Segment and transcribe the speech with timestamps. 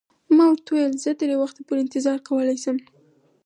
[0.35, 2.77] ما ورته وویل: زه تر یو وخته پورې انتظار کولای شم.